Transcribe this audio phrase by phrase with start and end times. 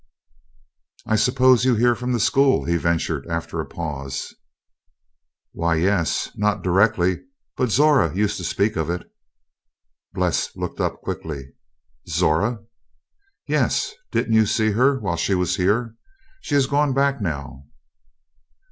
[1.05, 4.33] "I suppose you hear from the school?" he ventured after a pause.
[5.51, 7.21] "Why, yes not directly
[7.55, 9.07] but Zora used to speak of it."
[10.13, 11.53] Bles looked up quickly.
[12.09, 12.63] "Zora?"
[13.47, 13.93] "Yes.
[14.11, 15.95] Didn't you see her while she was here?
[16.41, 17.65] She has gone back now."